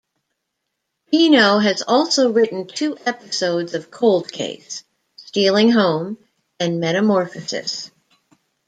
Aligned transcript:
Pino 1.11 1.59
has 1.59 1.83
also 1.83 2.31
written 2.31 2.65
two 2.67 2.97
episodes 3.05 3.75
of 3.75 3.91
"Cold 3.91 4.31
Case": 4.31 4.83
"Stealing 5.15 5.69
Home" 5.73 6.17
and 6.59 6.79
"Metamorphosis". 6.79 7.91